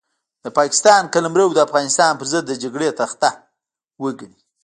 د 0.43 0.45
پاکستان 0.57 1.01
قلمرو 1.13 1.55
د 1.55 1.59
افغانستان 1.67 2.11
پرضد 2.19 2.43
د 2.47 2.51
جګړې 2.63 2.89
تخته 2.99 3.29
وګڼي. 4.03 4.39